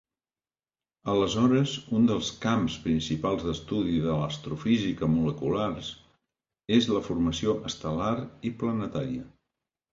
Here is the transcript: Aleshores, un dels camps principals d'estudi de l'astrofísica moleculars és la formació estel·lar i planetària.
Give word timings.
Aleshores, 1.11 1.73
un 1.97 2.07
dels 2.11 2.31
camps 2.45 2.77
principals 2.87 3.45
d'estudi 3.51 3.99
de 4.07 4.17
l'astrofísica 4.23 5.11
moleculars 5.19 5.93
és 6.81 6.91
la 6.97 7.05
formació 7.13 7.57
estel·lar 7.73 8.13
i 8.53 8.57
planetària. 8.65 9.33